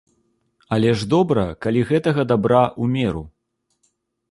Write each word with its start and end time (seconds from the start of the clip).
Але 0.77 0.93
ж 1.01 1.07
добра, 1.11 1.43
калі 1.67 1.85
гэтага 1.91 2.21
дабра 2.33 2.63
ў 2.81 2.99
меру. 2.99 3.23